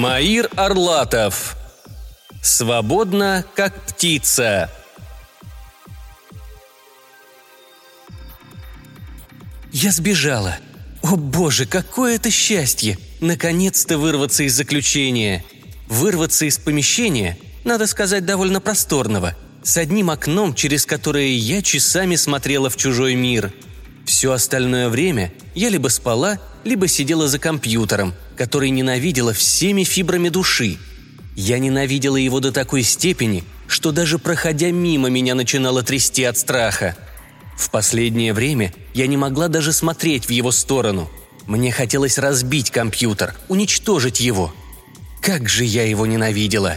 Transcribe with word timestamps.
Маир 0.00 0.48
Орлатов. 0.56 1.58
Свободно, 2.42 3.44
как 3.54 3.84
птица. 3.84 4.70
Я 9.70 9.92
сбежала. 9.92 10.56
О 11.02 11.16
боже, 11.16 11.66
какое 11.66 12.14
это 12.14 12.30
счастье! 12.30 12.96
Наконец-то 13.20 13.98
вырваться 13.98 14.44
из 14.44 14.54
заключения. 14.54 15.44
Вырваться 15.86 16.46
из 16.46 16.56
помещения, 16.56 17.36
надо 17.64 17.86
сказать, 17.86 18.24
довольно 18.24 18.62
просторного, 18.62 19.36
с 19.62 19.76
одним 19.76 20.08
окном, 20.08 20.54
через 20.54 20.86
которое 20.86 21.28
я 21.28 21.60
часами 21.60 22.16
смотрела 22.16 22.70
в 22.70 22.78
чужой 22.78 23.16
мир. 23.16 23.52
Все 24.06 24.32
остальное 24.32 24.88
время 24.88 25.30
я 25.54 25.68
либо 25.68 25.88
спала, 25.88 26.40
либо 26.64 26.88
сидела 26.88 27.28
за 27.28 27.38
компьютером, 27.38 28.14
который 28.40 28.70
ненавидела 28.70 29.34
всеми 29.34 29.84
фибрами 29.84 30.30
души. 30.30 30.78
Я 31.36 31.58
ненавидела 31.58 32.16
его 32.16 32.40
до 32.40 32.52
такой 32.52 32.82
степени, 32.82 33.44
что 33.66 33.92
даже 33.92 34.18
проходя 34.18 34.70
мимо 34.70 35.10
меня 35.10 35.34
начинало 35.34 35.82
трясти 35.82 36.24
от 36.24 36.38
страха. 36.38 36.96
В 37.58 37.68
последнее 37.68 38.32
время 38.32 38.72
я 38.94 39.06
не 39.08 39.18
могла 39.18 39.48
даже 39.48 39.74
смотреть 39.74 40.24
в 40.24 40.30
его 40.30 40.52
сторону. 40.52 41.10
Мне 41.46 41.70
хотелось 41.70 42.16
разбить 42.16 42.70
компьютер, 42.70 43.34
уничтожить 43.48 44.20
его. 44.20 44.54
Как 45.20 45.46
же 45.46 45.66
я 45.66 45.84
его 45.84 46.06
ненавидела! 46.06 46.76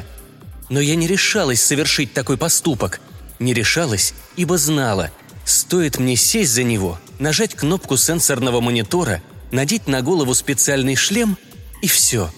Но 0.67 0.81
я 0.81 0.95
не 0.95 1.07
решалась 1.07 1.63
совершить 1.63 2.11
такой 2.11 2.35
поступок. 2.35 2.99
Не 3.39 3.53
решалась, 3.53 4.13
ибо 4.35 4.57
знала, 4.57 5.11
стоит 5.45 5.97
мне 5.97 6.17
сесть 6.17 6.51
за 6.51 6.63
него, 6.63 6.99
нажать 7.19 7.55
кнопку 7.55 7.95
сенсорного 7.95 8.59
монитора– 8.59 9.23
надеть 9.53 9.87
на 9.87 10.01
голову 10.01 10.33
специальный 10.33 10.95
шлем 10.95 11.37
и 11.83 11.87
все. 11.87 12.31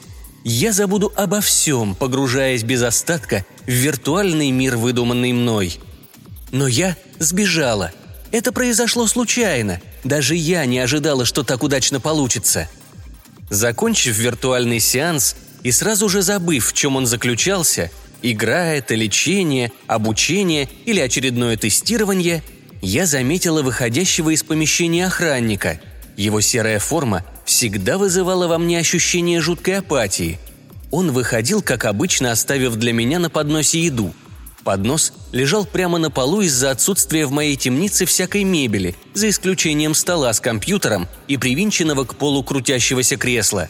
Я 0.43 0.73
забуду 0.73 1.13
обо 1.15 1.39
всем, 1.39 1.93
погружаясь 1.93 2.63
без 2.63 2.81
остатка 2.81 3.45
в 3.67 3.69
виртуальный 3.69 4.49
мир, 4.49 4.75
выдуманный 4.75 5.33
мной. 5.33 5.79
Но 6.51 6.67
я 6.67 6.97
сбежала. 7.19 7.91
Это 8.31 8.51
произошло 8.51 9.05
случайно. 9.05 9.79
Даже 10.03 10.35
я 10.35 10.65
не 10.65 10.79
ожидала, 10.79 11.25
что 11.25 11.43
так 11.43 11.61
удачно 11.61 11.99
получится. 11.99 12.67
Закончив 13.51 14.17
виртуальный 14.17 14.79
сеанс 14.79 15.35
и 15.61 15.71
сразу 15.71 16.09
же 16.09 16.23
забыв, 16.23 16.71
в 16.71 16.73
чем 16.73 16.95
он 16.95 17.05
заключался, 17.05 17.91
игра 18.23 18.73
это, 18.73 18.95
лечение, 18.95 19.71
обучение 19.85 20.67
или 20.85 20.99
очередное 20.99 21.55
тестирование, 21.55 22.43
я 22.81 23.05
заметила 23.05 23.61
выходящего 23.61 24.31
из 24.31 24.41
помещения 24.41 25.05
охранника– 25.05 25.79
его 26.17 26.41
серая 26.41 26.79
форма 26.79 27.25
всегда 27.45 27.97
вызывала 27.97 28.47
во 28.47 28.57
мне 28.57 28.79
ощущение 28.79 29.39
жуткой 29.39 29.79
апатии. 29.79 30.39
Он 30.91 31.11
выходил, 31.11 31.61
как 31.61 31.85
обычно, 31.85 32.31
оставив 32.31 32.75
для 32.75 32.91
меня 32.91 33.19
на 33.19 33.29
подносе 33.29 33.81
еду. 33.81 34.13
Поднос 34.63 35.13
лежал 35.31 35.65
прямо 35.65 35.99
на 35.99 36.09
полу 36.09 36.41
из-за 36.41 36.71
отсутствия 36.71 37.27
в 37.27 37.31
моей 37.31 37.55
темнице 37.55 38.05
всякой 38.05 38.43
мебели, 38.43 38.95
за 39.13 39.29
исключением 39.29 39.93
стола 39.93 40.33
с 40.33 40.39
компьютером 40.39 41.07
и 41.27 41.37
привинченного 41.37 42.03
к 42.03 42.15
полу 42.15 42.43
крутящегося 42.43 43.15
кресла. 43.15 43.69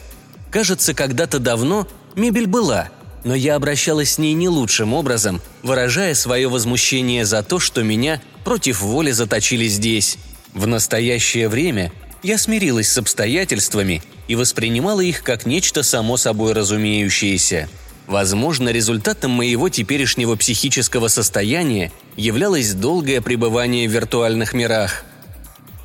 Кажется, 0.50 0.94
когда-то 0.94 1.38
давно 1.38 1.86
мебель 2.14 2.46
была, 2.46 2.88
но 3.24 3.34
я 3.34 3.56
обращалась 3.56 4.12
с 4.12 4.18
ней 4.18 4.32
не 4.32 4.48
лучшим 4.48 4.94
образом, 4.94 5.42
выражая 5.62 6.14
свое 6.14 6.48
возмущение 6.48 7.26
за 7.26 7.42
то, 7.42 7.58
что 7.58 7.82
меня 7.82 8.22
против 8.44 8.80
воли 8.80 9.10
заточили 9.10 9.66
здесь. 9.66 10.16
В 10.54 10.66
настоящее 10.66 11.48
время 11.48 11.92
я 12.26 12.38
смирилась 12.38 12.88
с 12.88 12.98
обстоятельствами 12.98 14.02
и 14.26 14.34
воспринимала 14.34 15.00
их 15.00 15.22
как 15.22 15.46
нечто 15.46 15.84
само 15.84 16.16
собой 16.16 16.54
разумеющееся. 16.54 17.68
Возможно, 18.08 18.70
результатом 18.70 19.30
моего 19.30 19.68
теперешнего 19.68 20.34
психического 20.34 21.06
состояния 21.06 21.92
являлось 22.16 22.72
долгое 22.72 23.20
пребывание 23.20 23.88
в 23.88 23.92
виртуальных 23.92 24.54
мирах. 24.54 25.04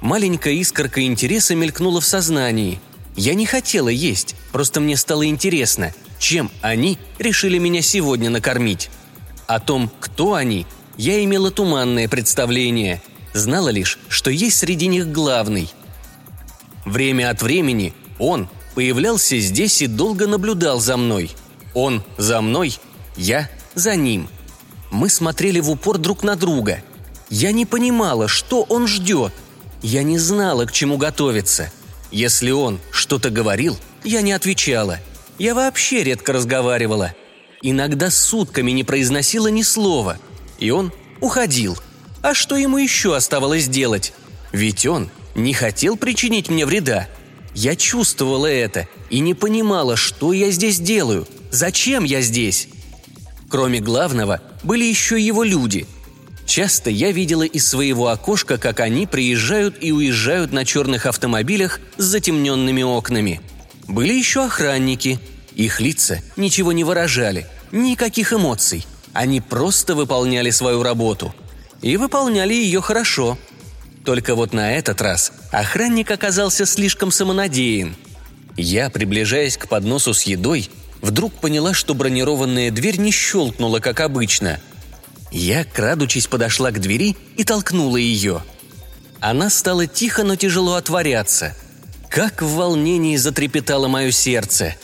Маленькая 0.02 0.56
искорка 0.56 1.04
интереса 1.04 1.54
мелькнула 1.54 2.02
в 2.02 2.06
сознании. 2.06 2.80
Я 3.16 3.36
не 3.36 3.46
хотела 3.46 3.90
есть, 3.90 4.36
просто 4.52 4.80
мне 4.80 4.98
стало 4.98 5.28
интересно, 5.28 5.94
чем 6.18 6.50
они 6.62 6.98
решили 7.20 7.60
меня 7.60 7.84
сегодня 7.84 8.32
накормить. 8.32 8.90
О 9.46 9.60
том, 9.60 9.92
кто 10.00 10.34
они, 10.34 10.66
я 10.98 11.24
имела 11.24 11.52
туманное 11.52 12.10
представление. 12.10 13.00
Знала 13.34 13.70
лишь, 13.70 14.00
что 14.08 14.32
есть 14.32 14.58
среди 14.58 14.88
них 14.88 15.12
главный– 15.12 15.70
Время 16.86 17.30
от 17.30 17.42
времени 17.42 17.94
он 18.20 18.50
появлялся 18.76 19.38
здесь 19.38 19.82
и 19.82 19.88
долго 19.88 20.28
наблюдал 20.28 20.80
за 20.80 20.98
мной. 20.98 21.32
Он 21.74 22.04
за 22.18 22.42
мной, 22.42 22.78
я 23.16 23.50
за 23.76 23.96
ним. 23.96 24.28
Мы 24.90 25.10
смотрели 25.10 25.60
в 25.60 25.70
упор 25.70 25.98
друг 25.98 26.24
на 26.24 26.36
друга. 26.36 26.84
Я 27.30 27.52
не 27.52 27.66
понимала, 27.66 28.28
что 28.28 28.64
он 28.64 28.88
ждет. 28.88 29.34
Я 29.82 30.04
не 30.04 30.18
знала, 30.18 30.66
к 30.66 30.72
чему 30.72 30.98
готовиться. 30.98 31.72
Если 32.12 32.52
он 32.52 32.80
что-то 32.92 33.30
говорил, 33.30 33.78
я 34.04 34.22
не 34.22 34.34
отвечала. 34.34 35.00
Я 35.38 35.56
вообще 35.56 36.04
редко 36.04 36.34
разговаривала. 36.34 37.14
Иногда 37.62 38.10
сутками 38.10 38.72
не 38.72 38.84
произносила 38.84 39.48
ни 39.48 39.62
слова. 39.62 40.18
И 40.60 40.72
он 40.72 40.92
уходил. 41.22 41.78
А 42.22 42.34
что 42.34 42.56
ему 42.58 42.78
еще 42.78 43.16
оставалось 43.16 43.68
делать? 43.68 44.14
Ведь 44.52 44.86
он 44.86 45.10
не 45.36 45.54
хотел 45.54 45.98
причинить 45.98 46.50
мне 46.50 46.66
вреда. 46.66 47.08
Я 47.54 47.76
чувствовала 47.76 48.48
это 48.48 48.88
и 49.10 49.20
не 49.20 49.34
понимала, 49.34 49.96
что 49.96 50.34
я 50.34 50.52
здесь 50.52 50.80
делаю, 50.80 51.28
зачем 51.52 52.04
я 52.04 52.22
здесь. 52.22 52.70
Кроме 53.50 53.80
главного, 53.80 54.42
были 54.64 54.86
еще 54.86 55.20
его 55.20 55.44
люди. 55.44 55.86
Часто 56.46 56.90
я 56.90 57.12
видела 57.12 57.44
из 57.44 57.68
своего 57.68 58.08
окошка, 58.08 58.58
как 58.58 58.80
они 58.80 59.06
приезжают 59.06 59.78
и 59.82 59.92
уезжают 59.92 60.52
на 60.52 60.66
черных 60.66 61.06
автомобилях 61.06 61.80
с 61.98 62.04
затемненными 62.04 62.84
окнами. 62.84 63.42
Были 63.88 64.14
еще 64.14 64.46
охранники. 64.46 65.20
Их 65.56 65.82
лица 65.82 66.22
ничего 66.38 66.72
не 66.72 66.84
выражали, 66.84 67.46
никаких 67.72 68.34
эмоций. 68.34 68.86
Они 69.14 69.42
просто 69.42 69.96
выполняли 69.96 70.50
свою 70.50 70.82
работу. 70.84 71.36
И 71.82 71.98
выполняли 71.98 72.54
ее 72.54 72.82
хорошо– 72.82 73.38
только 74.04 74.36
вот 74.36 74.54
на 74.54 74.74
этот 74.74 75.02
раз 75.02 75.32
охранник 75.52 76.10
оказался 76.10 76.66
слишком 76.66 77.12
самонадеян. 77.12 77.96
Я, 78.58 78.90
приближаясь 78.90 79.58
к 79.58 79.68
подносу 79.68 80.14
с 80.14 80.24
едой, 80.24 80.70
вдруг 81.02 81.34
поняла, 81.34 81.74
что 81.74 81.94
бронированная 81.94 82.72
дверь 82.72 83.00
не 83.00 83.12
щелкнула, 83.12 83.80
как 83.80 84.00
обычно. 84.00 84.60
Я, 85.32 85.64
крадучись, 85.64 86.28
подошла 86.28 86.72
к 86.72 86.82
двери 86.82 87.16
и 87.38 87.44
толкнула 87.44 87.98
ее. 87.98 88.44
Она 89.20 89.50
стала 89.50 89.88
тихо, 89.88 90.24
но 90.24 90.36
тяжело 90.36 90.76
отворяться. 90.76 91.56
Как 92.10 92.42
в 92.42 92.56
волнении 92.56 93.16
затрепетало 93.16 93.88
мое 93.88 94.12
сердце. 94.12 94.76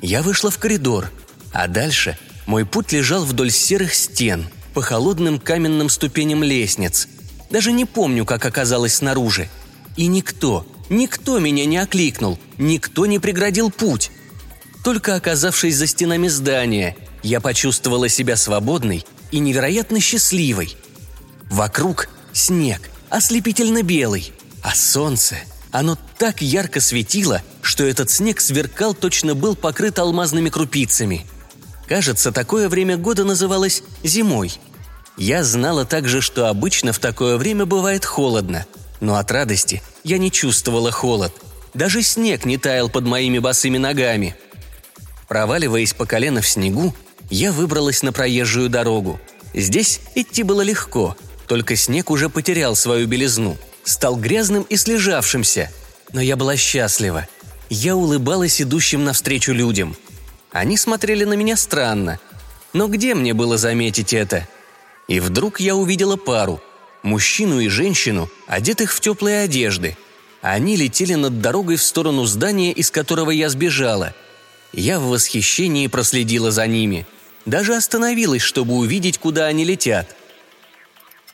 Я 0.00 0.22
вышла 0.22 0.50
в 0.50 0.58
коридор, 0.58 1.10
а 1.52 1.68
дальше 1.68 2.16
мой 2.46 2.64
путь 2.64 2.92
лежал 2.92 3.24
вдоль 3.24 3.50
серых 3.50 3.92
стен, 3.92 4.46
по 4.72 4.80
холодным 4.80 5.38
каменным 5.38 5.88
ступеням 5.88 6.42
лестниц– 6.42 7.08
даже 7.50 7.72
не 7.72 7.84
помню, 7.84 8.24
как 8.24 8.44
оказалось 8.44 8.94
снаружи. 8.94 9.48
И 9.96 10.06
никто, 10.06 10.66
никто 10.88 11.38
меня 11.38 11.66
не 11.66 11.78
окликнул, 11.78 12.38
никто 12.58 13.06
не 13.06 13.18
преградил 13.18 13.70
путь. 13.70 14.10
Только 14.84 15.16
оказавшись 15.16 15.76
за 15.76 15.86
стенами 15.86 16.28
здания, 16.28 16.96
я 17.22 17.40
почувствовала 17.40 18.08
себя 18.08 18.36
свободной 18.36 19.04
и 19.30 19.40
невероятно 19.40 20.00
счастливой. 20.00 20.76
Вокруг 21.50 22.08
снег, 22.32 22.88
ослепительно 23.10 23.82
белый, 23.82 24.32
а 24.62 24.74
солнце, 24.74 25.36
оно 25.72 25.98
так 26.18 26.40
ярко 26.40 26.80
светило, 26.80 27.42
что 27.62 27.84
этот 27.84 28.10
снег 28.10 28.40
сверкал, 28.40 28.94
точно 28.94 29.34
был 29.34 29.56
покрыт 29.56 29.98
алмазными 29.98 30.48
крупицами. 30.48 31.26
Кажется, 31.86 32.30
такое 32.30 32.68
время 32.68 32.96
года 32.96 33.24
называлось 33.24 33.82
зимой– 34.04 34.52
я 35.20 35.44
знала 35.44 35.84
также, 35.84 36.22
что 36.22 36.48
обычно 36.48 36.94
в 36.94 36.98
такое 36.98 37.36
время 37.36 37.66
бывает 37.66 38.06
холодно, 38.06 38.64
но 39.00 39.16
от 39.16 39.30
радости 39.30 39.82
я 40.02 40.16
не 40.16 40.32
чувствовала 40.32 40.90
холод. 40.90 41.30
Даже 41.74 42.02
снег 42.02 42.46
не 42.46 42.56
таял 42.56 42.88
под 42.88 43.04
моими 43.04 43.38
босыми 43.38 43.76
ногами. 43.76 44.34
Проваливаясь 45.28 45.92
по 45.92 46.06
колено 46.06 46.40
в 46.40 46.48
снегу, 46.48 46.94
я 47.28 47.52
выбралась 47.52 48.02
на 48.02 48.14
проезжую 48.14 48.70
дорогу. 48.70 49.20
Здесь 49.52 50.00
идти 50.14 50.42
было 50.42 50.62
легко, 50.62 51.14
только 51.46 51.76
снег 51.76 52.10
уже 52.10 52.30
потерял 52.30 52.74
свою 52.74 53.06
белизну, 53.06 53.58
стал 53.84 54.16
грязным 54.16 54.62
и 54.62 54.76
слежавшимся. 54.78 55.70
Но 56.14 56.22
я 56.22 56.36
была 56.36 56.56
счастлива. 56.56 57.28
Я 57.68 57.94
улыбалась 57.94 58.62
идущим 58.62 59.04
навстречу 59.04 59.52
людям. 59.52 59.94
Они 60.50 60.78
смотрели 60.78 61.24
на 61.24 61.34
меня 61.34 61.58
странно. 61.58 62.18
Но 62.72 62.88
где 62.88 63.14
мне 63.14 63.34
было 63.34 63.58
заметить 63.58 64.14
это– 64.14 64.48
и 65.10 65.18
вдруг 65.18 65.58
я 65.58 65.74
увидела 65.74 66.14
пару– 66.14 66.62
мужчину 67.02 67.58
и 67.58 67.66
женщину, 67.66 68.30
одетых 68.46 68.92
в 68.92 69.00
теплые 69.00 69.42
одежды. 69.42 69.96
Они 70.40 70.76
летели 70.76 71.14
над 71.14 71.40
дорогой 71.40 71.76
в 71.76 71.82
сторону 71.82 72.26
здания, 72.26 72.70
из 72.70 72.92
которого 72.92 73.32
я 73.32 73.48
сбежала. 73.48 74.14
Я 74.72 75.00
в 75.00 75.08
восхищении 75.08 75.88
проследила 75.88 76.52
за 76.52 76.68
ними. 76.68 77.08
Даже 77.44 77.74
остановилась, 77.74 78.42
чтобы 78.42 78.74
увидеть, 78.74 79.18
куда 79.18 79.46
они 79.46 79.64
летят. 79.64 80.14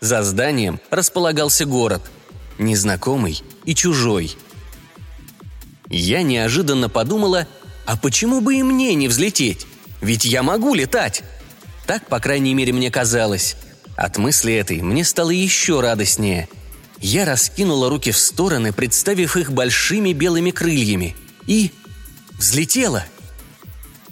За 0.00 0.22
зданием 0.22 0.80
располагался 0.88 1.66
город. 1.66 2.00
Незнакомый 2.58 3.42
и 3.66 3.74
чужой. 3.74 4.38
Я 5.90 6.22
неожиданно 6.22 6.88
подумала, 6.88 7.46
а 7.84 7.98
почему 7.98 8.40
бы 8.40 8.54
и 8.56 8.62
мне 8.62 8.94
не 8.94 9.06
взлететь? 9.06 9.66
Ведь 10.00 10.24
я 10.24 10.42
могу 10.42 10.72
летать. 10.72 11.22
Так, 11.86 12.08
по 12.08 12.20
крайней 12.20 12.54
мере, 12.54 12.72
мне 12.72 12.90
казалось. 12.90 13.54
От 13.96 14.18
мысли 14.18 14.52
этой 14.52 14.82
мне 14.82 15.04
стало 15.04 15.30
еще 15.30 15.80
радостнее. 15.80 16.48
Я 17.00 17.24
раскинула 17.24 17.88
руки 17.88 18.10
в 18.10 18.18
стороны, 18.18 18.72
представив 18.72 19.36
их 19.36 19.52
большими 19.52 20.12
белыми 20.12 20.50
крыльями. 20.50 21.16
И 21.46 21.72
взлетела. 22.38 23.04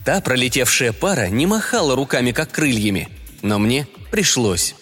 Та 0.05 0.21
пролетевшая 0.21 0.93
пара 0.93 1.29
не 1.29 1.47
махала 1.47 1.97
руками, 1.97 2.33
как 2.33 2.51
крыльями, 2.51 3.09
но 3.43 3.59
мне 3.59 3.87
пришлось. 4.11 4.75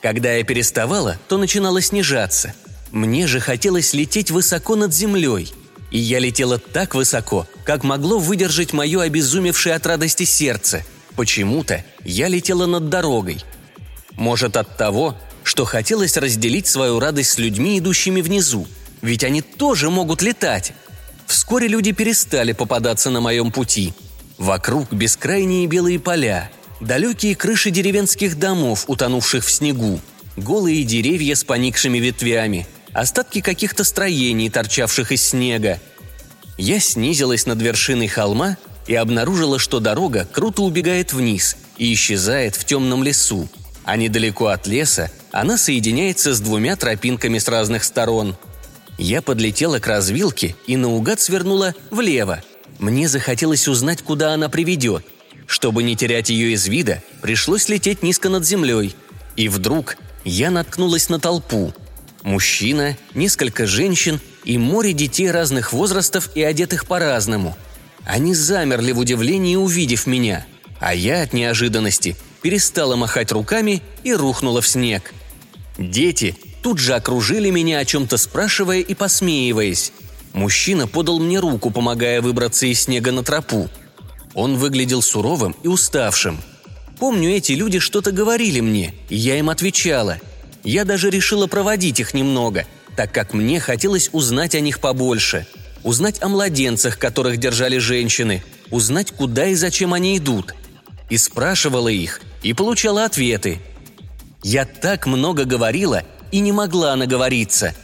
Когда 0.00 0.32
я 0.34 0.44
переставала, 0.44 1.18
то 1.28 1.38
начинала 1.38 1.80
снижаться. 1.80 2.54
Мне 2.90 3.26
же 3.26 3.40
хотелось 3.40 3.94
лететь 3.94 4.30
высоко 4.30 4.76
над 4.76 4.92
землей. 4.94 5.52
И 5.90 5.98
я 5.98 6.18
летела 6.18 6.58
так 6.58 6.94
высоко, 6.94 7.46
как 7.64 7.84
могло 7.84 8.18
выдержать 8.18 8.72
мое 8.72 9.02
обезумевшее 9.02 9.74
от 9.76 9.86
радости 9.86 10.24
сердце. 10.24 10.84
Почему-то 11.16 11.84
я 12.04 12.28
летела 12.28 12.66
над 12.66 12.88
дорогой. 12.88 13.42
Может 14.16 14.56
от 14.56 14.76
того, 14.76 15.16
что 15.42 15.64
хотелось 15.64 16.16
разделить 16.16 16.66
свою 16.66 16.98
радость 17.00 17.32
с 17.32 17.38
людьми, 17.38 17.78
идущими 17.78 18.20
внизу. 18.20 18.66
Ведь 19.02 19.24
они 19.24 19.42
тоже 19.42 19.90
могут 19.90 20.22
летать. 20.22 20.72
Вскоре 21.26 21.68
люди 21.68 21.92
перестали 21.92 22.52
попадаться 22.52 23.10
на 23.10 23.20
моем 23.20 23.50
пути. 23.50 23.92
Вокруг 24.38 24.92
бескрайние 24.92 25.66
белые 25.66 25.98
поля, 26.00 26.50
далекие 26.80 27.36
крыши 27.36 27.70
деревенских 27.70 28.38
домов, 28.38 28.84
утонувших 28.88 29.44
в 29.44 29.50
снегу, 29.50 30.00
голые 30.36 30.82
деревья 30.84 31.34
с 31.34 31.44
поникшими 31.44 31.98
ветвями, 31.98 32.66
остатки 32.92 33.40
каких-то 33.40 33.84
строений, 33.84 34.50
торчавших 34.50 35.12
из 35.12 35.22
снега. 35.22 35.80
Я 36.56 36.80
снизилась 36.80 37.46
над 37.46 37.60
вершиной 37.60 38.08
холма 38.08 38.56
и 38.86 38.94
обнаружила, 38.94 39.58
что 39.58 39.80
дорога 39.80 40.26
круто 40.30 40.62
убегает 40.62 41.12
вниз 41.12 41.56
и 41.78 41.92
исчезает 41.92 42.56
в 42.56 42.64
темном 42.64 43.02
лесу, 43.02 43.48
а 43.84 43.96
недалеко 43.96 44.46
от 44.46 44.66
леса 44.66 45.10
она 45.30 45.58
соединяется 45.58 46.34
с 46.34 46.40
двумя 46.40 46.76
тропинками 46.76 47.38
с 47.38 47.48
разных 47.48 47.84
сторон. 47.84 48.36
Я 48.98 49.22
подлетела 49.22 49.78
к 49.78 49.86
развилке 49.86 50.54
и 50.66 50.76
наугад 50.76 51.20
свернула 51.20 51.74
влево. 51.90 52.42
Мне 52.78 53.08
захотелось 53.08 53.68
узнать, 53.68 54.02
куда 54.02 54.32
она 54.32 54.48
приведет. 54.48 55.04
Чтобы 55.46 55.82
не 55.82 55.96
терять 55.96 56.30
ее 56.30 56.52
из 56.52 56.66
вида, 56.66 57.02
пришлось 57.20 57.68
лететь 57.68 58.02
низко 58.02 58.28
над 58.28 58.46
землей. 58.46 58.94
И 59.36 59.48
вдруг 59.48 59.96
я 60.24 60.50
наткнулась 60.50 61.08
на 61.08 61.18
толпу. 61.18 61.74
Мужчина, 62.22 62.96
несколько 63.14 63.66
женщин 63.66 64.20
и 64.44 64.56
море 64.56 64.92
детей 64.92 65.30
разных 65.30 65.72
возрастов 65.72 66.30
и 66.34 66.42
одетых 66.42 66.86
по-разному. 66.86 67.56
Они 68.06 68.34
замерли 68.34 68.92
в 68.92 68.98
удивлении, 68.98 69.56
увидев 69.56 70.06
меня, 70.06 70.46
а 70.78 70.94
я 70.94 71.22
от 71.22 71.32
неожиданности 71.32 72.16
перестала 72.44 72.94
махать 72.94 73.32
руками 73.32 73.82
и 74.04 74.14
рухнула 74.14 74.60
в 74.60 74.68
снег– 74.68 75.12
Дети 75.78 76.36
тут 76.62 76.78
же 76.78 76.94
окружили 76.94 77.50
меня, 77.50 77.78
о 77.78 77.84
чем-то 77.84 78.16
спрашивая 78.16 78.80
и 78.80 78.94
посмеиваясь. 78.94 79.92
Мужчина 80.32 80.86
подал 80.86 81.18
мне 81.18 81.38
руку, 81.38 81.70
помогая 81.70 82.20
выбраться 82.20 82.66
из 82.66 82.82
снега 82.82 83.12
на 83.12 83.22
тропу. 83.22 83.68
Он 84.34 84.56
выглядел 84.56 85.02
суровым 85.02 85.54
и 85.62 85.68
уставшим. 85.68 86.40
Помню, 86.98 87.30
эти 87.30 87.52
люди 87.52 87.78
что-то 87.78 88.12
говорили 88.12 88.60
мне, 88.60 88.94
и 89.08 89.16
я 89.16 89.38
им 89.38 89.50
отвечала. 89.50 90.18
Я 90.62 90.84
даже 90.84 91.10
решила 91.10 91.46
проводить 91.46 92.00
их 92.00 92.14
немного, 92.14 92.66
так 92.96 93.12
как 93.12 93.34
мне 93.34 93.60
хотелось 93.60 94.08
узнать 94.12 94.54
о 94.54 94.60
них 94.60 94.80
побольше. 94.80 95.46
Узнать 95.82 96.22
о 96.22 96.28
младенцах, 96.28 96.98
которых 96.98 97.36
держали 97.36 97.78
женщины, 97.78 98.42
узнать, 98.70 99.10
куда 99.10 99.48
и 99.48 99.54
зачем 99.54 99.92
они 99.92 100.16
идут. 100.16 100.54
И 101.08 101.18
спрашивала 101.18 101.88
их, 101.88 102.20
и 102.42 102.52
получала 102.52 103.04
ответы– 103.04 103.60
я 104.44 104.66
так 104.66 105.06
много 105.06 105.46
говорила 105.46 106.02
и 106.30 106.38
не 106.40 106.52
могла 106.52 106.94
наговориться. 106.96 107.74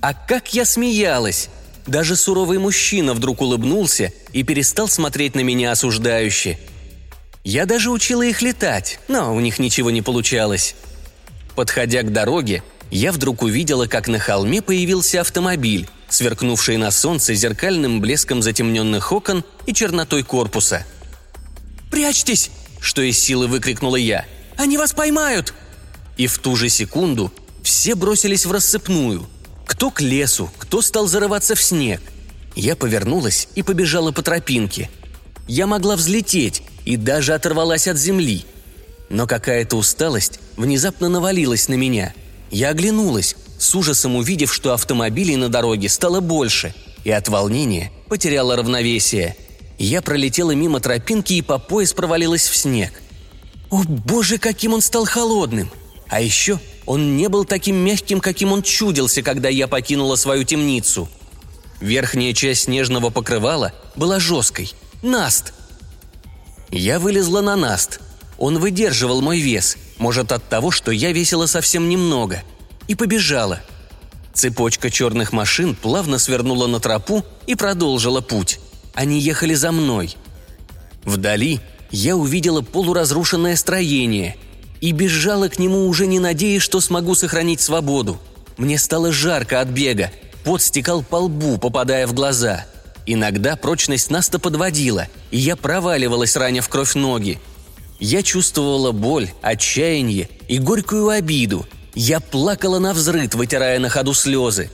А 0.00 0.12
как 0.12 0.52
я 0.52 0.64
смеялась! 0.64 1.48
Даже 1.86 2.16
суровый 2.16 2.58
мужчина 2.58 3.14
вдруг 3.14 3.40
улыбнулся 3.40 4.12
и 4.32 4.42
перестал 4.42 4.88
смотреть 4.88 5.36
на 5.36 5.40
меня 5.40 5.70
осуждающе. 5.70 6.58
Я 7.44 7.64
даже 7.64 7.90
учила 7.90 8.22
их 8.22 8.42
летать, 8.42 8.98
но 9.06 9.34
у 9.34 9.38
них 9.38 9.60
ничего 9.60 9.92
не 9.92 10.02
получалось. 10.02 10.74
Подходя 11.54 12.02
к 12.02 12.12
дороге, 12.12 12.64
я 12.90 13.12
вдруг 13.12 13.42
увидела, 13.42 13.86
как 13.86 14.08
на 14.08 14.18
холме 14.18 14.62
появился 14.62 15.20
автомобиль, 15.20 15.88
сверкнувший 16.08 16.76
на 16.76 16.90
солнце 16.90 17.34
зеркальным 17.34 18.00
блеском 18.00 18.42
затемненных 18.42 19.12
окон 19.12 19.44
и 19.66 19.72
чернотой 19.72 20.24
корпуса. 20.24 20.84
«Прячьтесь!»– 21.90 22.50
что 22.80 23.02
из 23.02 23.18
силы 23.18 23.46
выкрикнула 23.46 23.96
я. 23.96 24.24
«Они 24.56 24.76
вас 24.76 24.92
поймают!» 24.92 25.54
И 26.16 26.26
в 26.26 26.38
ту 26.38 26.56
же 26.56 26.68
секунду 26.68 27.32
все 27.62 27.94
бросились 27.94 28.46
в 28.46 28.52
рассыпную. 28.52 29.26
Кто 29.66 29.90
к 29.90 30.00
лесу, 30.00 30.50
кто 30.58 30.82
стал 30.82 31.06
зарываться 31.06 31.54
в 31.54 31.62
снег. 31.62 32.02
Я 32.56 32.76
повернулась 32.76 33.48
и 33.54 33.62
побежала 33.62 34.12
по 34.12 34.22
тропинке. 34.22 34.90
Я 35.46 35.66
могла 35.66 35.96
взлететь 35.96 36.62
и 36.84 36.96
даже 36.96 37.34
оторвалась 37.34 37.88
от 37.88 37.96
земли. 37.96 38.44
Но 39.08 39.26
какая-то 39.26 39.76
усталость 39.76 40.40
внезапно 40.56 41.08
навалилась 41.08 41.68
на 41.68 41.74
меня. 41.74 42.14
Я 42.50 42.70
оглянулась, 42.70 43.36
с 43.58 43.74
ужасом 43.74 44.16
увидев, 44.16 44.52
что 44.52 44.72
автомобилей 44.72 45.36
на 45.36 45.48
дороге 45.48 45.88
стало 45.88 46.20
больше, 46.20 46.74
и 47.04 47.10
от 47.10 47.28
волнения 47.28 47.92
потеряла 48.08 48.56
равновесие. 48.56 49.36
Я 49.80 50.02
пролетела 50.02 50.50
мимо 50.50 50.78
тропинки 50.78 51.32
и 51.32 51.40
по 51.40 51.58
пояс 51.58 51.94
провалилась 51.94 52.46
в 52.48 52.54
снег. 52.54 53.00
О 53.70 53.82
боже, 53.82 54.36
каким 54.36 54.74
он 54.74 54.82
стал 54.82 55.06
холодным! 55.06 55.70
А 56.06 56.20
еще 56.20 56.60
он 56.84 57.16
не 57.16 57.30
был 57.30 57.46
таким 57.46 57.76
мягким, 57.76 58.20
каким 58.20 58.52
он 58.52 58.62
чудился, 58.62 59.22
когда 59.22 59.48
я 59.48 59.66
покинула 59.68 60.16
свою 60.16 60.44
темницу. 60.44 61.08
Верхняя 61.80 62.34
часть 62.34 62.64
снежного 62.64 63.08
покрывала 63.08 63.72
была 63.96 64.20
жесткой. 64.20 64.70
Наст! 65.00 65.54
Я 66.68 66.98
вылезла 66.98 67.40
на 67.40 67.56
наст. 67.56 68.00
Он 68.36 68.58
выдерживал 68.58 69.22
мой 69.22 69.38
вес, 69.38 69.78
может 69.96 70.30
от 70.30 70.46
того, 70.46 70.70
что 70.70 70.90
я 70.90 71.10
весила 71.12 71.46
совсем 71.46 71.88
немного. 71.88 72.42
И 72.86 72.94
побежала. 72.94 73.60
Цепочка 74.34 74.90
черных 74.90 75.32
машин 75.32 75.74
плавно 75.74 76.18
свернула 76.18 76.66
на 76.66 76.80
тропу 76.80 77.24
и 77.46 77.54
продолжила 77.54 78.20
путь. 78.20 78.60
Они 78.94 79.20
ехали 79.20 79.54
за 79.54 79.72
мной. 79.72 80.16
Вдали 81.04 81.60
я 81.90 82.16
увидела 82.16 82.62
полуразрушенное 82.62 83.56
строение– 83.56 84.36
и 84.80 84.92
бежала 84.92 85.48
к 85.48 85.58
нему, 85.58 85.86
уже 85.86 86.06
не 86.06 86.18
надеясь, 86.18 86.62
что 86.62 86.80
смогу 86.80 87.14
сохранить 87.14 87.60
свободу. 87.60 88.18
Мне 88.56 88.78
стало 88.78 89.12
жарко 89.12 89.60
от 89.60 89.68
бега, 89.68 90.10
пот 90.44 90.62
стекал 90.62 91.02
по 91.02 91.16
лбу, 91.16 91.58
попадая 91.58 92.06
в 92.06 92.14
глаза. 92.14 92.66
Иногда 93.06 93.56
прочность 93.56 94.10
Наста 94.10 94.38
подводила, 94.38 95.08
и 95.30 95.38
я 95.38 95.56
проваливалась, 95.56 96.36
раня 96.36 96.62
в 96.62 96.68
кровь 96.68 96.94
ноги. 96.94 97.38
Я 97.98 98.22
чувствовала 98.22 98.92
боль, 98.92 99.30
отчаяние 99.42 100.28
и 100.48 100.58
горькую 100.58 101.08
обиду. 101.08 101.66
Я 101.94 102.20
плакала 102.20 102.78
на 102.78 102.94
взрыд, 102.94 103.34
вытирая 103.34 103.78
на 103.78 103.88
ходу 103.88 104.14
слезы. 104.14 104.70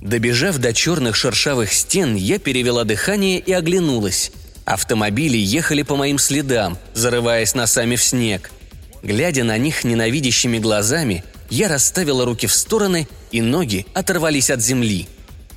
Добежав 0.00 0.58
до 0.58 0.72
черных 0.72 1.16
шершавых 1.16 1.72
стен, 1.72 2.14
я 2.14 2.38
перевела 2.38 2.84
дыхание 2.84 3.38
и 3.38 3.52
оглянулась. 3.52 4.32
Автомобили 4.64 5.36
ехали 5.36 5.82
по 5.82 5.96
моим 5.96 6.18
следам, 6.18 6.78
зарываясь 6.94 7.54
носами 7.54 7.96
в 7.96 8.02
снег– 8.02 8.50
Глядя 9.02 9.44
на 9.44 9.56
них 9.56 9.84
ненавидящими 9.84 10.58
глазами, 10.58 11.24
я 11.48 11.68
расставила 11.68 12.24
руки 12.24 12.46
в 12.46 12.52
стороны, 12.52 13.08
и 13.32 13.40
ноги 13.40 13.86
оторвались 13.94 14.50
от 14.50 14.60
земли. 14.60 15.08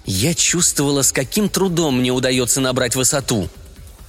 Я 0.05 0.33
чувствовала, 0.33 1.01
с 1.01 1.11
каким 1.11 1.49
трудом 1.49 1.99
мне 1.99 2.11
удается 2.11 2.61
набрать 2.61 2.95
высоту. 2.95 3.49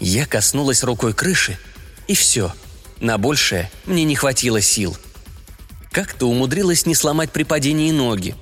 Я 0.00 0.26
коснулась 0.26 0.82
рукой 0.82 1.14
крыши, 1.14 1.58
и 2.08 2.14
все. 2.14 2.52
На 3.00 3.18
большее 3.18 3.70
мне 3.86 4.04
не 4.04 4.14
хватило 4.14 4.60
сил. 4.60 4.96
Как-то 5.90 6.28
умудрилась 6.28 6.86
не 6.86 6.94
сломать 6.94 7.30
при 7.30 7.42
падении 7.44 7.90
ноги. 7.90 8.34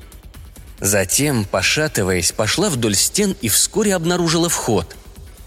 Затем, 0.82 1.46
пошатываясь, 1.46 2.32
пошла 2.32 2.68
вдоль 2.68 2.94
стен 2.94 3.34
и 3.40 3.48
вскоре 3.48 3.94
обнаружила 3.94 4.50
вход. 4.50 4.94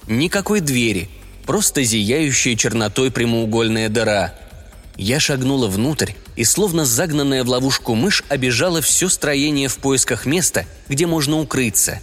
Никакой 0.07 0.61
двери, 0.61 1.09
просто 1.45 1.83
зияющая 1.83 2.55
чернотой 2.55 3.11
прямоугольная 3.11 3.89
дыра– 3.89 4.33
я 4.97 5.19
шагнула 5.19 5.67
внутрь 5.67 6.13
и, 6.35 6.45
словно 6.45 6.85
загнанная 6.85 7.43
в 7.43 7.49
ловушку 7.49 7.95
мышь, 7.95 8.23
обижала 8.29 8.81
все 8.81 9.09
строение 9.09 9.67
в 9.67 9.77
поисках 9.77 10.25
места, 10.25 10.65
где 10.87 11.05
можно 11.05 11.39
укрыться. 11.39 11.99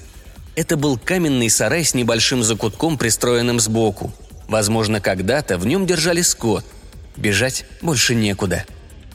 Это 0.55 0.77
был 0.77 0.99
каменный 0.99 1.49
сарай 1.49 1.85
с 1.85 1.95
небольшим 1.95 2.43
закутком, 2.43 2.99
пристроенным 2.99 3.61
сбоку. 3.61 4.13
Возможно, 4.47 5.01
когда-то 5.01 5.57
в 5.57 5.67
нем 5.67 5.87
держали 5.87 6.21
скот. 6.21 6.65
Бежать 7.17 7.65
больше 7.81 8.15
некуда. 8.15 8.65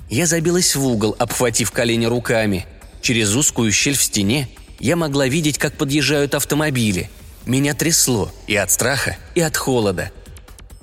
Я 0.10 0.26
забилась 0.26 0.76
в 0.76 0.86
угол, 0.86 1.16
обхватив 1.20 1.72
колени 1.72 2.06
руками. 2.06 2.66
Через 3.02 3.36
узкую 3.36 3.72
щель 3.72 3.98
в 3.98 4.04
стене 4.04 4.50
я 4.80 4.96
могла 4.96 5.28
видеть, 5.28 5.58
как 5.58 5.78
подъезжают 5.78 6.36
автомобили. 6.36 7.10
Меня 7.46 7.74
трясло 7.74 8.32
и 8.48 8.56
от 8.56 8.72
страха, 8.72 9.18
и 9.36 9.42
от 9.42 9.56
холода. 9.56 10.12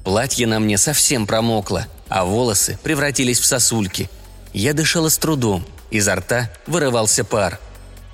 Платье 0.04 0.46
на 0.46 0.58
мне 0.60 0.78
совсем 0.78 1.26
промокло, 1.26 1.86
а 2.08 2.24
волосы 2.24 2.78
превратились 2.82 3.40
в 3.40 3.44
сосульки. 3.44 4.08
Я 4.52 4.72
дышала 4.72 5.08
с 5.08 5.18
трудом, 5.18 5.64
изо 5.90 6.14
рта 6.14 6.50
вырывался 6.66 7.24
пар. 7.24 7.58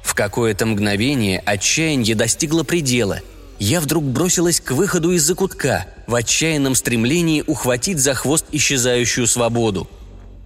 В 0.02 0.14
какое-то 0.14 0.66
мгновение 0.66 1.40
отчаяние 1.40 2.14
достигло 2.14 2.62
предела. 2.62 3.20
Я 3.58 3.80
вдруг 3.80 4.04
бросилась 4.04 4.60
к 4.60 4.70
выходу 4.72 5.12
из 5.12 5.22
закутка, 5.22 5.86
в 6.06 6.14
отчаянном 6.14 6.74
стремлении 6.74 7.44
ухватить 7.46 7.98
за 7.98 8.14
хвост 8.14 8.46
исчезающую 8.52 9.26
свободу. 9.26 9.88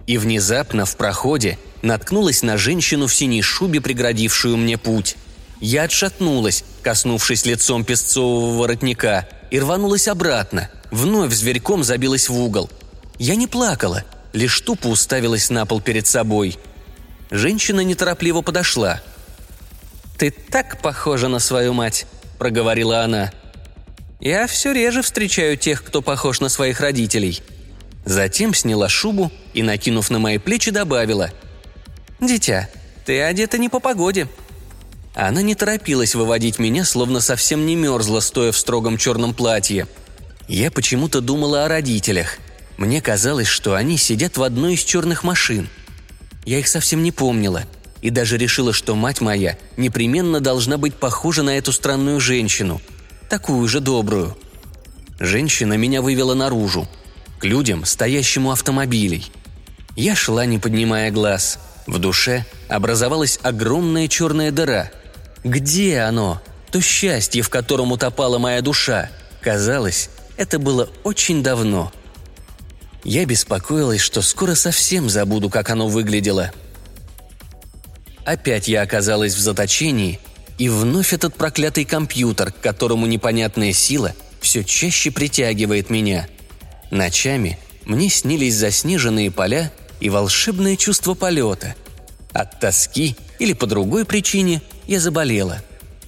И 0.07 0.17
внезапно 0.17 0.85
в 0.85 0.95
проходе 0.97 1.57
наткнулась 1.81 2.43
на 2.43 2.57
женщину 2.57 3.07
в 3.07 3.13
синей 3.13 3.41
шубе, 3.41 3.81
преградившую 3.81 4.57
мне 4.57 4.77
путь. 4.77 5.15
Я 5.61 5.83
отшатнулась, 5.83 6.63
коснувшись 6.83 7.45
лицом 7.45 7.83
песцового 7.83 8.57
воротника, 8.57 9.27
и 9.51 9.59
рванулась 9.59 10.07
обратно, 10.07 10.69
вновь 10.91 11.33
зверьком 11.33 11.83
забилась 11.83 12.29
в 12.29 12.39
угол. 12.39 12.69
Я 13.17 13.35
не 13.35 13.47
плакала, 13.47 14.03
лишь 14.33 14.59
тупо 14.61 14.87
уставилась 14.87 15.49
на 15.49 15.65
пол 15.65 15.81
перед 15.81 16.05
собой. 16.05 16.57
Женщина 17.31 17.81
неторопливо 17.81 18.41
подошла. 18.41 19.01
«Ты 20.17 20.31
так 20.31 20.81
похожа 20.81 21.27
на 21.27 21.39
свою 21.39 21.73
мать»,— 21.73 22.05
проговорила 22.37 23.01
она. 23.01 23.31
«Я 24.19 24.47
все 24.47 24.71
реже 24.71 25.01
встречаю 25.01 25.57
тех, 25.57 25.83
кто 25.83 26.01
похож 26.01 26.41
на 26.41 26.49
своих 26.49 26.79
родителей». 26.79 27.41
Затем 28.05 28.53
сняла 28.53 28.87
шубу 28.87 29.31
и, 29.55 29.63
накинув 29.63 30.11
на 30.11 30.19
мои 30.19 30.37
плечи, 30.37 30.69
добавила. 30.69 31.31
«Дитя, 32.19 32.69
ты 33.05 33.21
одета 33.21 33.57
не 33.57 33.69
по 33.69 33.79
погоде». 33.79 34.27
Она 35.15 35.41
не 35.41 35.55
торопилась 35.55 36.13
выводить 36.13 36.59
меня, 36.59 36.83
словно 36.83 37.21
совсем 37.21 37.65
не 37.65 37.75
мерзла, 37.75 38.19
стоя 38.19 38.51
в 38.51 38.57
строгом 38.57 38.97
черном 38.97 39.33
платье. 39.33 39.87
Я 40.49 40.69
почему-то 40.69 41.21
думала 41.21 41.63
о 41.63 41.67
родителях. 41.69 42.37
Мне 42.77 43.01
казалось, 43.01 43.47
что 43.47 43.75
они 43.75 43.97
сидят 43.97 44.35
в 44.35 44.43
одной 44.43 44.73
из 44.73 44.83
черных 44.83 45.23
машин. 45.23 45.69
Я 46.45 46.59
их 46.59 46.67
совсем 46.67 47.01
не 47.01 47.13
помнила, 47.13 47.63
и 48.01 48.09
даже 48.09 48.37
решила, 48.37 48.73
что 48.73 48.93
мать 48.93 49.21
моя 49.21 49.57
непременно 49.77 50.41
должна 50.41 50.77
быть 50.77 50.95
похожа 50.95 51.43
на 51.43 51.57
эту 51.57 51.71
странную 51.71 52.19
женщину, 52.19 52.81
такую 53.29 53.65
же 53.69 53.79
добрую. 53.79 54.37
Женщина 55.17 55.75
меня 55.75 56.01
вывела 56.01 56.33
наружу, 56.33 56.89
к 57.39 57.45
людям, 57.45 57.85
стоящим 57.85 58.47
у 58.47 58.51
автомобилей. 58.51 59.31
Я 59.95 60.15
шла, 60.15 60.45
не 60.45 60.59
поднимая 60.59 61.11
глаз. 61.11 61.59
В 61.87 61.99
душе 61.99 62.45
образовалась 62.67 63.39
огромная 63.43 64.07
черная 64.07 64.51
дыра– 64.51 64.91
где 65.45 65.99
оно? 65.99 66.41
То 66.71 66.81
счастье, 66.81 67.43
в 67.43 67.49
котором 67.49 67.91
утопала 67.91 68.39
моя 68.39 68.61
душа. 68.61 69.11
Казалось, 69.41 70.09
это 70.37 70.57
было 70.57 70.89
очень 71.03 71.43
давно. 71.43 71.93
Я 73.03 73.25
беспокоилась, 73.25 74.01
что 74.01 74.23
скоро 74.23 74.55
совсем 74.55 75.07
забуду, 75.07 75.51
как 75.51 75.69
оно 75.69 75.87
выглядело. 75.87 76.51
Опять 78.25 78.67
я 78.67 78.81
оказалась 78.81 79.35
в 79.35 79.39
заточении, 79.39 80.19
и 80.57 80.67
вновь 80.67 81.13
этот 81.13 81.35
проклятый 81.35 81.85
компьютер, 81.85 82.51
к 82.51 82.59
которому 82.59 83.05
непонятная 83.05 83.71
сила 83.71 84.15
все 84.41 84.63
чаще 84.63 85.11
притягивает 85.11 85.91
меня. 85.91 86.27
Ночами 86.89 87.59
мне 87.85 88.09
снились 88.09 88.55
заснеженные 88.55 89.29
поля 89.29 89.71
и 89.99 90.09
волшебное 90.09 90.75
чувство 90.75 91.13
полета. 91.13 91.75
От 92.33 92.59
тоски 92.59 93.15
или 93.39 93.53
по 93.53 93.65
другой 93.65 94.05
причине 94.05 94.61
я 94.87 94.99
заболела. 94.99 95.61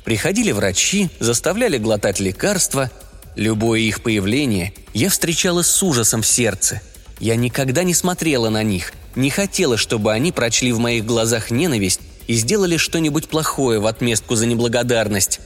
Приходили 0.03 0.51
врачи, 0.51 1.10
заставляли 1.20 1.77
глотать 1.77 2.20
лекарства. 2.20 2.91
Любое 3.36 3.82
их 3.82 4.01
появление 4.01 4.74
я 4.94 5.10
встречала 5.10 5.62
с 5.62 5.84
ужасом 5.84 6.22
в 6.22 6.27
сердце. 6.27 6.82
Я 7.20 7.36
никогда 7.36 7.84
не 7.84 7.94
смотрела 7.94 8.50
на 8.50 8.63
них, 8.63 8.94
не 9.15 9.29
хотела, 9.29 9.77
чтобы 9.77 10.13
они 10.13 10.32
прочли 10.32 10.72
в 10.72 10.79
моих 10.79 11.06
глазах 11.06 11.51
ненависть 11.51 12.01
и 12.27 12.36
сделали 12.36 12.77
что-нибудь 12.77 13.27
плохое 13.27 13.79
в 13.79 13.88
отместку 13.88 14.36
за 14.36 14.46
неблагодарность. 14.46 15.39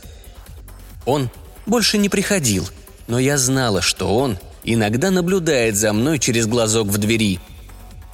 Он 1.05 1.29
больше 1.65 1.98
не 1.98 2.10
приходил, 2.10 2.67
но 3.07 3.19
я 3.19 3.38
знала, 3.38 3.81
что 3.81 4.15
он 4.15 4.38
иногда 4.63 5.12
наблюдает 5.12 5.75
за 5.75 5.93
мной 5.93 6.19
через 6.19 6.48
глазок 6.48 6.88
в 6.88 6.98
двери. 6.98 7.39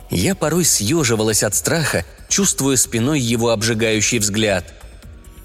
Я 0.10 0.36
порой 0.36 0.66
съеживалась 0.66 1.44
от 1.44 1.56
страха 1.56 2.06
чувствуя 2.28 2.76
спиной 2.76 3.20
его 3.20 3.50
обжигающий 3.50 4.20
взгляд. 4.20 4.74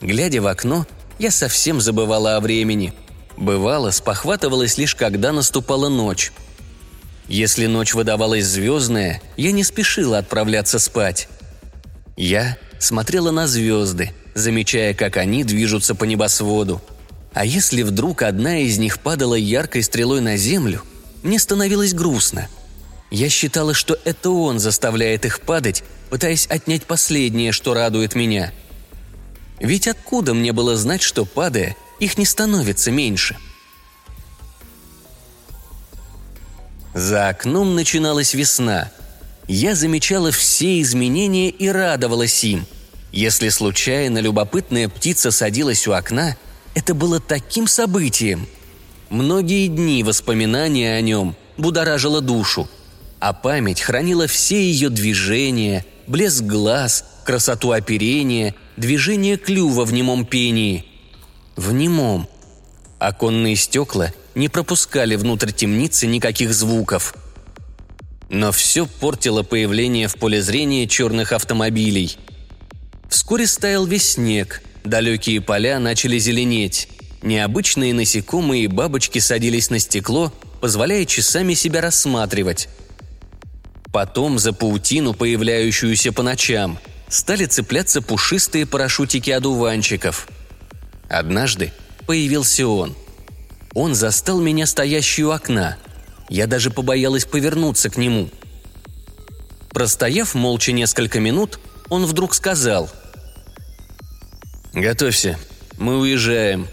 Глядя 0.00 0.42
в 0.42 0.46
окно, 0.46 0.86
я 1.18 1.30
совсем 1.30 1.80
забывала 1.80 2.36
о 2.36 2.40
времени. 2.40 2.92
Бывало, 3.36 3.90
спохватывалась 3.90 4.78
лишь 4.78 4.94
когда 4.94 5.32
наступала 5.32 5.88
ночь. 5.88 6.32
Если 7.28 7.66
ночь 7.66 7.94
выдавалась 7.94 8.44
звездная, 8.44 9.22
я 9.36 9.52
не 9.52 9.64
спешила 9.64 10.18
отправляться 10.18 10.78
спать. 10.78 11.28
Я 12.16 12.58
смотрела 12.78 13.30
на 13.30 13.46
звезды, 13.46 14.12
замечая, 14.34 14.92
как 14.92 15.16
они 15.16 15.44
движутся 15.44 15.94
по 15.94 16.04
небосводу. 16.04 16.82
А 17.32 17.46
если 17.46 17.82
вдруг 17.82 18.22
одна 18.22 18.58
из 18.58 18.76
них 18.78 18.98
падала 18.98 19.34
яркой 19.34 19.82
стрелой 19.82 20.20
на 20.20 20.36
землю, 20.36 20.82
мне 21.22 21.38
становилось 21.38 21.94
грустно. 21.94 22.48
Я 23.12 23.28
считала, 23.28 23.74
что 23.74 23.98
это 24.06 24.30
он 24.30 24.58
заставляет 24.58 25.26
их 25.26 25.42
падать, 25.42 25.84
пытаясь 26.08 26.46
отнять 26.46 26.86
последнее, 26.86 27.52
что 27.52 27.74
радует 27.74 28.14
меня. 28.14 28.54
Ведь 29.60 29.86
откуда 29.86 30.32
мне 30.32 30.52
было 30.52 30.78
знать, 30.78 31.02
что, 31.02 31.26
падая, 31.26 31.76
их 32.00 32.16
не 32.16 32.24
становится 32.24 32.90
меньше? 32.90 33.36
За 36.94 37.28
окном 37.28 37.74
начиналась 37.74 38.32
весна. 38.32 38.90
Я 39.46 39.74
замечала 39.74 40.30
все 40.30 40.80
изменения 40.80 41.50
и 41.50 41.68
радовалась 41.68 42.42
им. 42.44 42.64
Если 43.12 43.50
случайно 43.50 44.20
любопытная 44.20 44.88
птица 44.88 45.30
садилась 45.30 45.86
у 45.86 45.92
окна, 45.92 46.38
это 46.74 46.94
было 46.94 47.20
таким 47.20 47.66
событием. 47.66 48.48
Многие 49.10 49.66
дни 49.66 50.02
воспоминания 50.02 50.94
о 50.94 51.00
нем 51.02 51.36
будоражило 51.58 52.22
душу, 52.22 52.70
а 53.22 53.32
память 53.34 53.80
хранила 53.80 54.26
все 54.26 54.60
ее 54.60 54.90
движения, 54.90 55.86
блеск 56.08 56.42
глаз, 56.42 57.04
красоту 57.24 57.70
оперения, 57.70 58.52
движение 58.76 59.36
клюва 59.36 59.84
в 59.84 59.92
немом 59.92 60.26
пении. 60.26 60.84
В 61.54 61.72
немом. 61.72 62.26
Оконные 62.98 63.54
стекла 63.54 64.10
не 64.34 64.48
пропускали 64.48 65.14
внутрь 65.14 65.52
темницы 65.52 66.08
никаких 66.08 66.52
звуков. 66.52 67.14
Но 68.28 68.50
все 68.50 68.86
портило 68.86 69.44
появление 69.44 70.08
в 70.08 70.16
поле 70.16 70.42
зрения 70.42 70.88
черных 70.88 71.30
автомобилей. 71.30 72.16
Вскоре 73.08 73.46
стаял 73.46 73.86
весь 73.86 74.14
снег, 74.14 74.62
далекие 74.82 75.40
поля 75.40 75.78
начали 75.78 76.18
зеленеть. 76.18 76.88
Необычные 77.22 77.94
насекомые 77.94 78.64
и 78.64 78.66
бабочки 78.66 79.20
садились 79.20 79.70
на 79.70 79.78
стекло, 79.78 80.32
позволяя 80.60 81.04
часами 81.04 81.54
себя 81.54 81.80
рассматривать. 81.80 82.68
Потом 83.92 84.38
за 84.38 84.54
паутину, 84.54 85.12
появляющуюся 85.12 86.12
по 86.12 86.22
ночам, 86.22 86.78
стали 87.08 87.44
цепляться 87.44 88.00
пушистые 88.00 88.64
парашютики 88.64 89.30
одуванчиков. 89.30 90.26
Однажды 91.10 91.72
появился 92.06 92.66
он. 92.66 92.96
Он 93.74 93.94
застал 93.94 94.40
меня 94.40 94.64
стоящей 94.64 95.24
у 95.24 95.30
окна. 95.30 95.76
Я 96.30 96.46
даже 96.46 96.70
побоялась 96.70 97.26
повернуться 97.26 97.90
к 97.90 97.98
нему. 97.98 98.30
Простояв 99.68 100.34
молча 100.34 100.72
несколько 100.72 101.20
минут, 101.20 101.58
он 101.90 102.06
вдруг 102.06 102.34
сказал 102.34 102.90
«Готовься, 104.72 105.38
мы 105.76 105.98
уезжаем». 105.98 106.66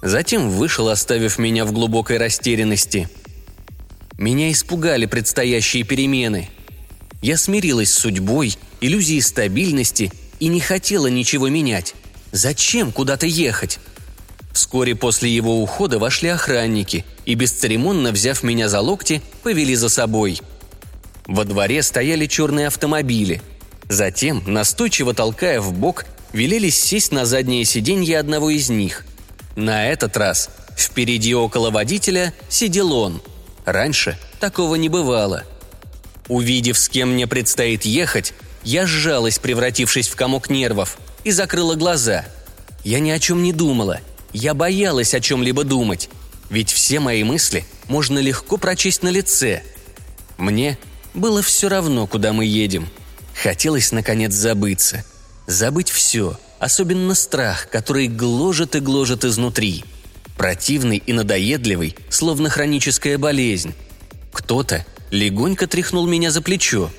Затем 0.00 0.50
вышел, 0.50 0.88
оставив 0.88 1.38
меня 1.38 1.66
в 1.66 1.72
глубокой 1.72 2.16
растерянности– 2.16 3.10
меня 4.18 4.50
испугали 4.52 5.06
предстоящие 5.06 5.84
перемены. 5.84 6.48
Я 7.20 7.36
смирилась 7.36 7.92
с 7.92 7.98
судьбой, 7.98 8.56
иллюзией 8.80 9.20
стабильности 9.20 10.12
и 10.40 10.48
не 10.48 10.60
хотела 10.60 11.06
ничего 11.06 11.48
менять. 11.48 11.94
Зачем 12.32 12.92
куда-то 12.92 13.26
ехать? 13.26 13.78
Вскоре 14.52 14.94
после 14.94 15.30
его 15.30 15.62
ухода 15.62 15.98
вошли 15.98 16.28
охранники 16.28 17.04
и, 17.24 17.34
бесцеремонно 17.34 18.12
взяв 18.12 18.42
меня 18.42 18.68
за 18.68 18.80
локти, 18.80 19.22
повели 19.42 19.74
за 19.74 19.88
собой. 19.88 20.40
Во 21.26 21.44
дворе 21.44 21.82
стояли 21.82 22.26
черные 22.26 22.66
автомобили. 22.66 23.40
Затем, 23.88 24.42
настойчиво 24.46 25.14
толкая 25.14 25.60
в 25.60 25.72
бок, 25.72 26.04
велели 26.32 26.70
сесть 26.70 27.12
на 27.12 27.24
заднее 27.24 27.64
сиденье 27.64 28.18
одного 28.18 28.50
из 28.50 28.68
них. 28.68 29.06
На 29.56 29.86
этот 29.88 30.16
раз 30.16 30.50
Впереди 30.76 31.34
около 31.34 31.70
водителя 31.70 32.32
сидел 32.48 32.92
он. 32.92 33.22
Раньше 33.64 34.18
такого 34.40 34.74
не 34.74 34.88
бывало. 34.88 35.44
Увидев, 36.28 36.78
с 36.78 36.88
кем 36.88 37.12
мне 37.14 37.26
предстоит 37.26 37.84
ехать, 37.84 38.34
я 38.64 38.86
сжалась, 38.86 39.38
превратившись 39.38 40.08
в 40.08 40.16
комок 40.16 40.50
нервов, 40.50 40.98
и 41.24 41.30
закрыла 41.30 41.74
глаза. 41.74 42.24
Я 42.84 43.00
ни 43.00 43.10
о 43.10 43.18
чем 43.18 43.42
не 43.42 43.52
думала. 43.52 44.00
Я 44.32 44.54
боялась 44.54 45.14
о 45.14 45.20
чем-либо 45.20 45.64
думать. 45.64 46.08
Ведь 46.50 46.70
все 46.72 47.00
мои 47.00 47.22
мысли 47.22 47.64
можно 47.88 48.18
легко 48.18 48.56
прочесть 48.56 49.02
на 49.02 49.08
лице. 49.08 49.62
Мне 50.36 50.78
было 51.14 51.42
все 51.42 51.68
равно, 51.68 52.06
куда 52.06 52.32
мы 52.32 52.44
едем. 52.44 52.88
Хотелось, 53.34 53.92
наконец, 53.92 54.32
забыться. 54.32 55.04
Забыть 55.46 55.90
все, 55.90 56.38
особенно 56.58 57.14
страх, 57.14 57.68
который 57.70 58.08
гложет 58.08 58.74
и 58.74 58.80
гложет 58.80 59.24
изнутри. 59.24 59.84
Противный 60.36 61.02
и 61.04 61.12
надоедливый, 61.12 61.96
словно 62.08 62.50
хроническая 62.50 63.18
болезнь. 63.18 63.74
Кто-то 64.32 64.84
легонько 65.10 65.66
тряхнул 65.66 66.06
меня 66.06 66.30
за 66.30 66.42
плечо. 66.42 66.90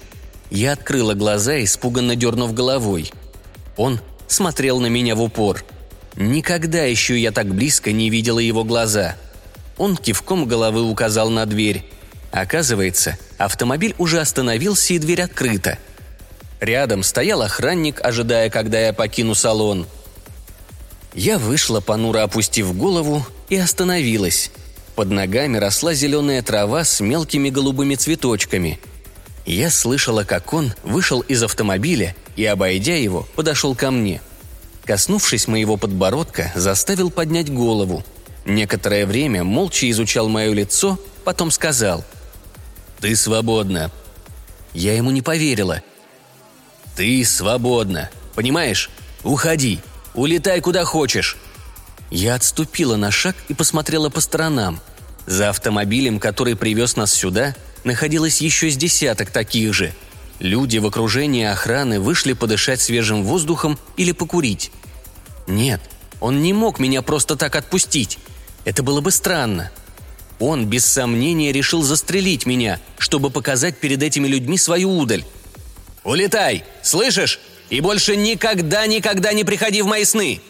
Я 0.49 0.73
открыла 0.73 1.13
глаза, 1.13 1.63
испуганно 1.63 2.15
дернув 2.15 2.53
головой. 2.53 3.11
Он 3.75 3.99
смотрел 4.27 4.79
на 4.79 4.87
меня 4.87 5.15
в 5.15 5.21
упор. 5.21 5.63
Никогда 6.15 6.83
еще 6.83 7.19
я 7.19 7.31
так 7.31 7.47
близко 7.47 7.91
не 7.91 8.09
видела 8.09 8.39
его 8.39 8.63
глаза. 8.63 9.15
Он 9.77 9.97
кивком 9.97 10.45
головы 10.45 10.83
указал 10.83 11.29
на 11.29 11.45
дверь. 11.45 11.83
Оказывается, 12.31 13.17
автомобиль 13.37 13.95
уже 13.97 14.19
остановился 14.19 14.93
и 14.93 14.99
дверь 14.99 15.23
открыта. 15.23 15.79
Рядом 16.59 17.03
стоял 17.03 17.41
охранник, 17.41 17.99
ожидая, 18.03 18.49
когда 18.49 18.79
я 18.79 18.93
покину 18.93 19.35
салон. 19.35 19.87
Я 21.13 21.37
вышла, 21.37 21.79
понуро 21.79 22.23
опустив 22.23 22.75
голову, 22.75 23.25
и 23.49 23.55
остановилась. 23.55 24.51
Под 24.95 25.09
ногами 25.09 25.57
росла 25.57 25.93
зеленая 25.93 26.41
трава 26.41 26.83
с 26.83 26.99
мелкими 26.99 27.49
голубыми 27.49 27.95
цветочками. 27.95 28.79
Я 29.45 29.69
слышала, 29.69 30.23
как 30.23 30.53
он 30.53 30.73
вышел 30.83 31.21
из 31.21 31.43
автомобиля 31.43 32.15
и, 32.35 32.45
обойдя 32.45 32.95
его, 32.95 33.27
подошел 33.35 33.75
ко 33.75 33.91
мне. 33.91 34.21
Коснувшись 34.85 35.47
моего 35.47 35.77
подбородка, 35.77 36.51
заставил 36.55 37.09
поднять 37.09 37.51
голову. 37.51 38.03
Некоторое 38.45 39.05
время 39.05 39.43
молча 39.43 39.89
изучал 39.89 40.29
мое 40.29 40.51
лицо, 40.53 40.99
потом 41.23 41.51
сказал 41.51 42.03
«Ты 42.99 43.15
свободна». 43.15 43.91
Я 44.73 44.95
ему 44.95 45.11
не 45.11 45.21
поверила. 45.21 45.81
«Ты 46.95 47.23
свободна. 47.25 48.09
Понимаешь? 48.35 48.89
Уходи. 49.23 49.79
Улетай 50.13 50.61
куда 50.61 50.85
хочешь». 50.85 51.37
Я 52.09 52.35
отступила 52.35 52.95
на 52.95 53.09
шаг 53.09 53.35
и 53.47 53.53
посмотрела 53.53 54.09
по 54.09 54.21
сторонам. 54.21 54.79
За 55.25 55.49
автомобилем, 55.49 56.19
который 56.19 56.55
привез 56.55 56.95
нас 56.95 57.11
сюда, 57.13 57.55
находилось 57.83 58.41
еще 58.41 58.69
с 58.69 58.77
десяток 58.77 59.31
таких 59.31 59.73
же. 59.73 59.93
Люди 60.39 60.77
в 60.77 60.85
окружении 60.85 61.45
охраны 61.45 61.99
вышли 61.99 62.33
подышать 62.33 62.81
свежим 62.81 63.23
воздухом 63.23 63.79
или 63.97 64.11
покурить. 64.11 64.71
Нет, 65.47 65.81
он 66.19 66.41
не 66.41 66.53
мог 66.53 66.79
меня 66.79 67.01
просто 67.01 67.35
так 67.35 67.55
отпустить. 67.55 68.19
Это 68.65 68.83
было 68.83 69.01
бы 69.01 69.11
странно. 69.11 69.71
Он, 70.39 70.65
без 70.65 70.85
сомнения, 70.85 71.51
решил 71.51 71.83
застрелить 71.83 72.45
меня, 72.45 72.79
чтобы 72.97 73.29
показать 73.29 73.77
перед 73.77 74.03
этими 74.03 74.27
людьми 74.27 74.57
свою 74.57 74.97
удаль. 74.97 75.23
«Улетай! 76.03 76.65
Слышишь? 76.81 77.39
И 77.73 77.81
больше 77.81 78.15
никогда-никогда 78.15 79.33
не 79.33 79.43
приходи 79.43 79.81
в 79.81 79.87
мои 79.87 80.05
сны!» 80.05 80.41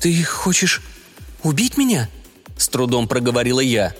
«Ты 0.00 0.24
хочешь 0.24 0.82
убить 1.44 1.76
меня?»– 1.76 2.08
с 2.56 2.68
трудом 2.68 3.06
проговорила 3.06 3.60
я. 3.60 3.94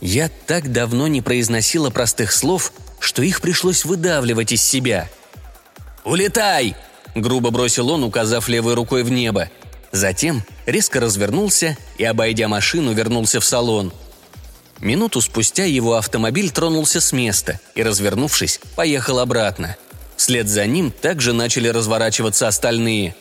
Я 0.00 0.30
так 0.46 0.70
давно 0.70 1.08
не 1.08 1.22
произносила 1.22 1.90
простых 1.90 2.30
слов, 2.30 2.72
что 3.00 3.20
их 3.20 3.40
пришлось 3.40 3.84
выдавливать 3.84 4.52
из 4.52 4.62
себя. 4.62 5.10
«Улетай!»– 6.04 6.76
грубо 7.16 7.50
бросил 7.50 7.90
он, 7.90 8.04
указав 8.04 8.48
левой 8.48 8.74
рукой 8.74 9.02
в 9.02 9.10
небо. 9.10 9.50
Затем 9.90 10.44
резко 10.66 11.00
развернулся 11.00 11.76
и, 11.98 12.04
обойдя 12.04 12.46
машину, 12.46 12.92
вернулся 12.92 13.40
в 13.40 13.44
салон. 13.44 13.92
Минуту 14.78 15.20
спустя 15.20 15.64
его 15.64 15.94
автомобиль 15.94 16.50
тронулся 16.50 17.00
с 17.00 17.10
места 17.10 17.58
и, 17.74 17.82
развернувшись, 17.82 18.60
поехал 18.76 19.18
обратно. 19.18 19.76
Вслед 20.26 20.48
за 20.48 20.66
ним 20.66 20.90
также 20.90 21.32
начали 21.32 21.68
разворачиваться 21.68 22.48
остальные. 22.48 23.14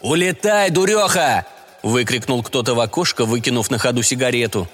«Улетай, 0.00 0.70
дуреха!»– 0.70 1.44
выкрикнул 1.82 2.40
кто-то 2.44 2.76
в 2.76 2.78
окошко, 2.78 3.24
выкинув 3.24 3.68
на 3.68 3.78
ходу 3.78 4.04
сигарету. 4.04 4.68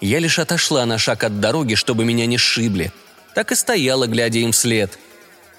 Я 0.00 0.20
лишь 0.20 0.38
отошла 0.38 0.86
на 0.86 0.96
шаг 0.96 1.24
от 1.24 1.40
дороги, 1.40 1.74
чтобы 1.74 2.04
меня 2.04 2.26
не 2.26 2.38
сшибли. 2.38 2.92
Так 3.34 3.50
и 3.50 3.56
стояла, 3.56 4.06
глядя 4.06 4.38
им 4.38 4.52
вслед. 4.52 5.00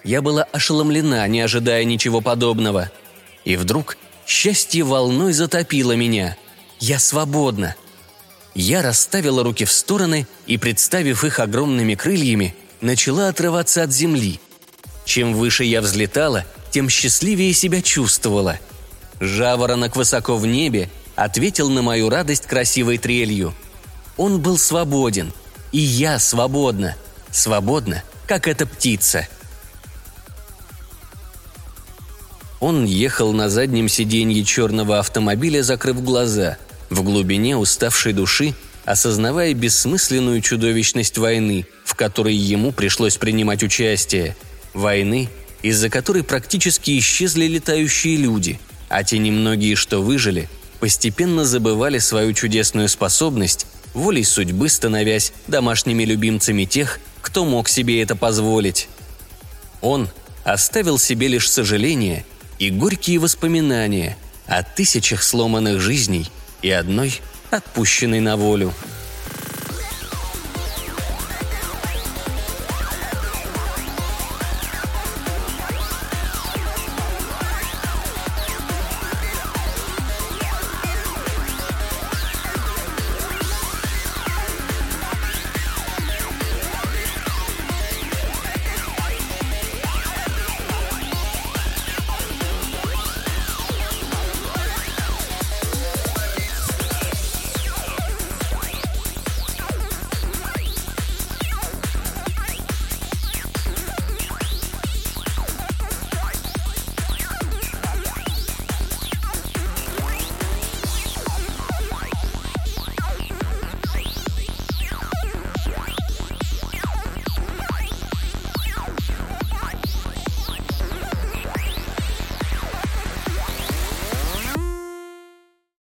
Я 0.06 0.22
была 0.22 0.44
ошеломлена, 0.54 1.28
не 1.28 1.42
ожидая 1.42 1.84
ничего 1.84 2.22
подобного. 2.22 2.90
И 3.44 3.58
вдруг 3.58 3.98
счастье 4.26 4.84
волной 4.84 5.34
затопило 5.34 5.98
меня. 5.98 6.38
Я 6.80 6.98
свободна. 6.98 7.76
Я 8.56 8.82
расставила 8.82 9.44
руки 9.44 9.66
в 9.66 9.72
стороны 9.74 10.28
и, 10.48 10.58
представив 10.58 11.26
их 11.26 11.42
огромными 11.42 11.96
крыльями, 11.96 12.56
начала 12.80 13.28
отрываться 13.28 13.84
от 13.84 13.92
земли– 13.92 14.40
чем 15.10 15.34
выше 15.34 15.64
я 15.64 15.82
взлетала, 15.82 16.46
тем 16.70 16.88
счастливее 16.88 17.52
себя 17.54 17.82
чувствовала. 17.82 18.60
Жаворонок 19.20 19.96
высоко 19.96 20.38
в 20.38 20.46
небе 20.46 20.88
ответил 21.16 21.70
на 21.72 21.82
мою 21.82 22.10
радость 22.10 22.46
красивой 22.46 23.00
трелью. 23.00 23.56
Он 24.18 24.40
был 24.40 24.58
свободен, 24.58 25.34
и 25.72 25.80
я 25.80 26.20
свободна. 26.20 26.96
Свободна, 27.32 28.04
как 28.28 28.48
эта 28.48 28.68
птица. 28.68 29.28
Он 32.60 32.86
ехал 32.86 33.34
на 33.34 33.50
заднем 33.50 33.90
сиденье 33.90 34.44
черного 34.44 35.00
автомобиля, 35.00 35.64
закрыв 35.64 36.04
глаза, 36.04 36.58
в 36.92 37.02
глубине 37.02 37.58
уставшей 37.58 38.14
души, 38.14 38.54
осознавая 38.86 39.56
бессмысленную 39.56 40.42
чудовищность 40.42 41.18
войны, 41.18 41.66
в 41.84 41.96
которой 41.96 42.36
ему 42.36 42.72
пришлось 42.72 43.18
принимать 43.18 43.64
участие– 43.64 44.36
Войны, 44.74 45.30
из-за 45.62 45.90
которой 45.90 46.24
практически 46.24 46.98
исчезли 47.00 47.46
летающие 47.46 48.18
люди, 48.18 48.60
а 48.88 49.04
те 49.04 49.18
немногие, 49.18 49.76
что 49.76 50.02
выжили, 50.02 50.50
постепенно 50.80 51.46
забывали 51.46 52.00
свою 52.00 52.34
чудесную 52.34 52.90
способность, 52.90 53.66
волей 53.94 54.24
судьбы 54.24 54.70
становясь 54.70 55.34
домашними 55.48 56.04
любимцами 56.04 56.66
тех, 56.66 57.00
кто 57.22 57.46
мог 57.46 57.68
себе 57.68 58.02
это 58.02 58.16
позволить. 58.16 58.88
Он 59.82 60.10
оставил 60.44 60.98
себе 60.98 61.28
лишь 61.28 61.50
сожаления 61.50 62.26
и 62.58 62.70
горькие 62.70 63.20
воспоминания 63.20 64.18
о 64.48 64.64
тысячах 64.64 65.24
сломанных 65.24 65.80
жизней 65.80 66.30
и 66.62 66.70
одной 66.70 67.20
отпущенной 67.52 68.20
на 68.20 68.38
волю– 68.38 68.74